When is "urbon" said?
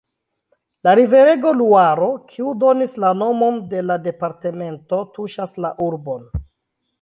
5.91-6.27